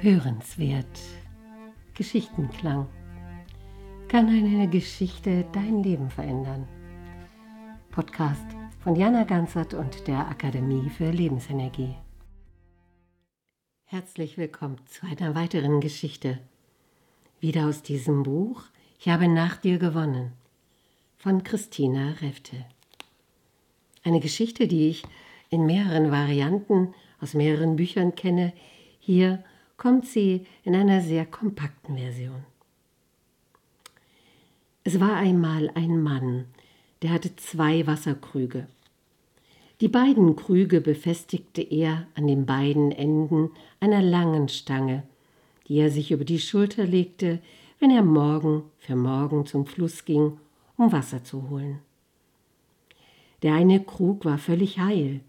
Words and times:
Hörenswert. 0.00 1.00
Geschichtenklang. 1.94 2.86
Kann 4.06 4.28
eine 4.28 4.68
Geschichte 4.68 5.44
dein 5.52 5.82
Leben 5.82 6.08
verändern? 6.08 6.68
Podcast 7.90 8.46
von 8.78 8.94
Jana 8.94 9.24
Ganzert 9.24 9.74
und 9.74 10.06
der 10.06 10.28
Akademie 10.28 10.88
für 10.88 11.10
Lebensenergie. 11.10 11.96
Herzlich 13.86 14.38
willkommen 14.38 14.76
zu 14.86 15.04
einer 15.04 15.34
weiteren 15.34 15.80
Geschichte. 15.80 16.38
Wieder 17.40 17.66
aus 17.66 17.82
diesem 17.82 18.22
Buch 18.22 18.62
Ich 19.00 19.08
habe 19.08 19.26
nach 19.26 19.56
dir 19.56 19.78
gewonnen 19.78 20.32
von 21.16 21.42
Christina 21.42 22.12
Refte. 22.20 22.54
Eine 24.04 24.20
Geschichte, 24.20 24.68
die 24.68 24.90
ich 24.90 25.02
in 25.50 25.66
mehreren 25.66 26.12
Varianten 26.12 26.94
aus 27.20 27.34
mehreren 27.34 27.74
Büchern 27.74 28.14
kenne, 28.14 28.52
hier 29.00 29.42
kommt 29.78 30.06
sie 30.06 30.44
in 30.64 30.74
einer 30.74 31.00
sehr 31.00 31.24
kompakten 31.24 31.96
Version. 31.96 32.44
Es 34.84 35.00
war 35.00 35.16
einmal 35.16 35.70
ein 35.74 36.02
Mann, 36.02 36.46
der 37.00 37.10
hatte 37.10 37.34
zwei 37.36 37.86
Wasserkrüge. 37.86 38.66
Die 39.80 39.88
beiden 39.88 40.34
Krüge 40.34 40.80
befestigte 40.80 41.62
er 41.62 42.08
an 42.16 42.26
den 42.26 42.44
beiden 42.44 42.90
Enden 42.90 43.50
einer 43.78 44.02
langen 44.02 44.48
Stange, 44.48 45.04
die 45.68 45.78
er 45.78 45.90
sich 45.90 46.10
über 46.10 46.24
die 46.24 46.40
Schulter 46.40 46.84
legte, 46.84 47.38
wenn 47.78 47.92
er 47.92 48.02
morgen 48.02 48.64
für 48.78 48.96
morgen 48.96 49.46
zum 49.46 49.64
Fluss 49.64 50.04
ging, 50.04 50.38
um 50.76 50.90
Wasser 50.90 51.22
zu 51.22 51.48
holen. 51.48 51.78
Der 53.42 53.54
eine 53.54 53.78
Krug 53.84 54.24
war 54.24 54.38
völlig 54.38 54.80
heil, 54.80 55.20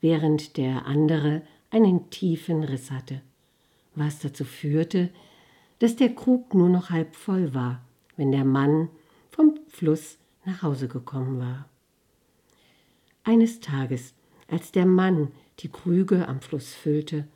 während 0.00 0.56
der 0.56 0.86
andere 0.86 1.42
einen 1.70 2.10
tiefen 2.10 2.62
Riss 2.62 2.92
hatte 2.92 3.22
was 3.94 4.20
dazu 4.20 4.44
führte, 4.44 5.10
dass 5.78 5.96
der 5.96 6.14
Krug 6.14 6.54
nur 6.54 6.68
noch 6.68 6.90
halb 6.90 7.14
voll 7.16 7.54
war, 7.54 7.82
wenn 8.16 8.32
der 8.32 8.44
Mann 8.44 8.88
vom 9.30 9.58
Fluss 9.68 10.18
nach 10.44 10.62
Hause 10.62 10.88
gekommen 10.88 11.38
war. 11.40 11.68
Eines 13.24 13.60
Tages, 13.60 14.14
als 14.48 14.72
der 14.72 14.86
Mann 14.86 15.28
die 15.60 15.68
Krüge 15.68 16.26
am 16.26 16.40
Fluss 16.40 16.74
füllte, 16.74 17.26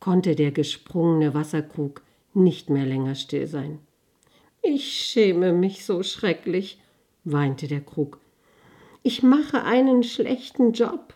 konnte 0.00 0.34
der 0.34 0.52
gesprungene 0.52 1.34
Wasserkrug 1.34 2.02
nicht 2.34 2.70
mehr 2.70 2.86
länger 2.86 3.14
still 3.14 3.46
sein. 3.46 3.78
Ich 4.62 4.92
schäme 4.92 5.52
mich 5.52 5.84
so 5.84 6.02
schrecklich, 6.02 6.80
weinte 7.24 7.68
der 7.68 7.80
Krug. 7.80 8.18
Ich 9.02 9.22
mache 9.22 9.62
einen 9.62 10.02
schlechten 10.02 10.72
Job. 10.72 11.14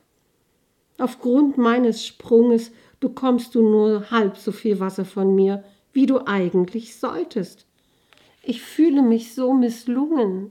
Aufgrund 0.98 1.58
meines 1.58 2.06
Sprunges 2.06 2.72
bekommst 3.00 3.54
du 3.54 3.62
nur 3.62 4.10
halb 4.10 4.36
so 4.36 4.52
viel 4.52 4.78
Wasser 4.78 5.04
von 5.04 5.34
mir, 5.34 5.64
wie 5.92 6.06
du 6.06 6.26
eigentlich 6.26 6.96
solltest. 6.96 7.66
Ich 8.42 8.62
fühle 8.62 9.02
mich 9.02 9.34
so 9.34 9.52
misslungen. 9.52 10.50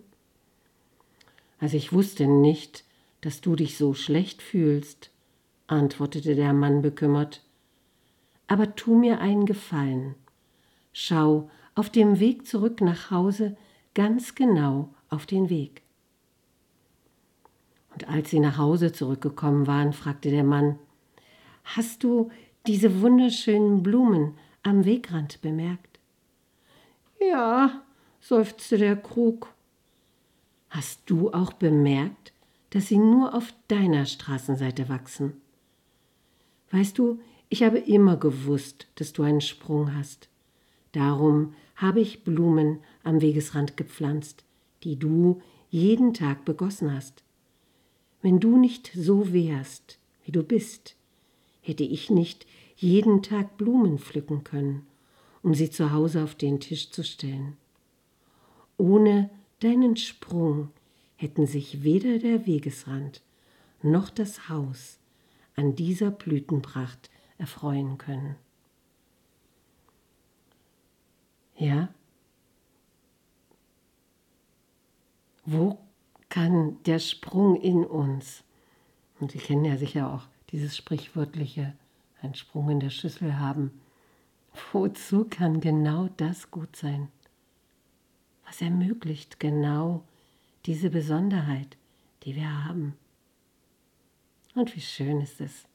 Also 1.60 1.78
ich 1.78 1.94
wusste 1.94 2.28
nicht, 2.28 2.84
dass 3.22 3.42
du 3.42 3.56
dich 3.56 3.78
so 3.78 3.94
schlecht 3.94 4.42
fühlst, 4.42 5.12
antwortete 5.68 6.36
der 6.36 6.54
Mann 6.54 6.82
bekümmert. 6.82 7.44
Aber 8.48 8.76
tu 8.76 8.96
mir 8.96 9.20
einen 9.20 9.46
Gefallen. 9.46 10.16
Schau 10.92 11.50
auf 11.76 11.90
dem 11.90 12.20
Weg 12.20 12.48
zurück 12.48 12.82
nach 12.82 13.12
Hause 13.12 13.56
ganz 13.94 14.36
genau 14.36 14.94
auf 15.10 15.26
den 15.26 15.50
Weg. 15.50 15.84
Und 17.94 18.08
als 18.08 18.30
sie 18.30 18.40
nach 18.40 18.58
Hause 18.58 18.92
zurückgekommen 18.92 19.68
waren, 19.68 19.94
fragte 19.94 20.30
der 20.30 20.44
Mann, 20.44 20.80
Hast 21.76 22.04
du 22.04 22.32
diese 22.66 23.02
wunderschönen 23.02 23.84
Blumen 23.84 24.34
am 24.64 24.86
Wegrand 24.86 25.40
bemerkt? 25.42 26.00
Ja, 27.20 27.84
seufzte 28.20 28.80
der 28.80 28.96
Krug. 28.96 29.54
Hast 30.72 31.02
du 31.06 31.32
auch 31.32 31.54
bemerkt, 31.54 32.34
dass 32.72 32.88
sie 32.88 32.98
nur 32.98 33.36
auf 33.36 33.54
deiner 33.68 34.08
Straßenseite 34.08 34.90
wachsen? 34.90 35.34
Weißt 36.72 36.98
du, 36.98 37.20
ich 37.50 37.62
habe 37.62 37.78
immer 37.78 38.18
gewusst, 38.18 38.88
dass 38.96 39.14
du 39.14 39.22
einen 39.22 39.42
Sprung 39.42 39.96
hast. 39.96 40.28
Darum 40.94 41.54
habe 41.76 42.00
ich 42.00 42.24
Blumen 42.24 42.80
am 43.04 43.22
Wegesrand 43.22 43.78
gepflanzt, 43.78 44.44
die 44.84 44.98
du 44.98 45.40
jeden 45.70 46.16
Tag 46.16 46.46
begossen 46.46 46.92
hast. 46.92 47.22
Wenn 48.24 48.40
du 48.40 48.58
nicht 48.58 48.92
so 48.96 49.32
wärst, 49.34 50.00
wie 50.26 50.32
du 50.32 50.42
bist, 50.42 50.96
hätte 51.70 51.84
ich 51.84 52.10
nicht 52.10 52.48
jeden 52.76 53.22
Tag 53.22 53.56
Blumen 53.58 54.00
pflücken 54.00 54.44
können, 54.44 54.88
um 55.44 55.54
sie 55.54 55.70
zu 55.70 55.92
Hause 55.92 56.24
auf 56.24 56.34
den 56.34 56.60
Tisch 56.60 56.90
zu 56.90 57.04
stellen. 57.04 57.58
Ohne 58.78 59.30
deinen 59.60 59.96
Sprung 59.96 60.72
hätten 61.16 61.46
sich 61.46 61.84
weder 61.84 62.18
der 62.18 62.48
Wegesrand 62.48 63.22
noch 63.84 64.10
das 64.10 64.50
Haus 64.50 64.98
an 65.56 65.76
dieser 65.76 66.10
Blütenpracht 66.10 67.12
erfreuen 67.38 67.98
können. 67.98 68.36
Ja? 71.56 71.94
Wo 75.46 75.78
kann 76.30 76.82
der 76.84 77.00
Sprung 77.00 77.62
in 77.62 77.86
uns, 77.86 78.44
und 79.20 79.32
Sie 79.32 79.40
kennen 79.40 79.66
ja 79.66 79.78
sicher 79.78 80.12
auch 80.12 80.28
dieses 80.52 80.76
sprichwörtliche 80.76 81.74
ein 82.22 82.36
Sprung 82.36 82.70
in 82.70 82.80
der 82.80 82.90
Schüssel 82.90 83.40
haben. 83.40 83.80
Wozu 84.72 85.26
kann 85.30 85.62
genau 85.62 86.10
das 86.18 86.52
gut 86.52 86.76
sein? 86.76 87.10
Was 88.46 88.62
ermöglicht 88.62 89.40
genau 89.40 90.04
diese 90.66 90.90
Besonderheit, 90.90 91.78
die 92.24 92.36
wir 92.36 92.66
haben? 92.66 92.96
Und 94.56 94.76
wie 94.76 94.82
schön 94.82 95.22
ist 95.22 95.40
es, 95.40 95.66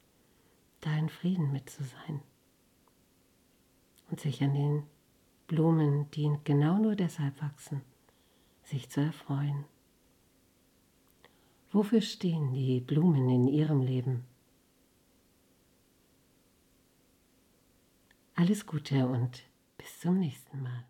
da 0.81 0.95
in 0.97 1.09
Frieden 1.09 1.51
mit 1.51 1.69
zu 1.69 1.83
sein 1.83 2.21
und 4.09 4.19
sich 4.19 4.43
an 4.43 4.53
den 4.53 4.83
Blumen, 5.47 6.09
die 6.11 6.31
genau 6.43 6.77
nur 6.77 6.95
deshalb 6.95 7.41
wachsen, 7.41 7.81
sich 8.63 8.89
zu 8.89 9.01
erfreuen. 9.01 9.65
Wofür 11.75 11.99
stehen 11.99 12.53
die 12.53 12.79
Blumen 12.79 13.29
in 13.29 13.49
ihrem 13.49 13.81
Leben? 13.81 14.23
Alles 18.33 18.65
Gute 18.65 19.05
und 19.05 19.43
bis 19.77 19.99
zum 19.99 20.19
nächsten 20.19 20.63
Mal. 20.63 20.85